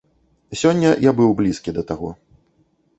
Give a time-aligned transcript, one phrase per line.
[0.61, 2.11] Сёння я быў блізкі да таго.